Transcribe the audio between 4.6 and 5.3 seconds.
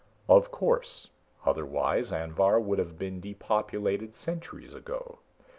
ago.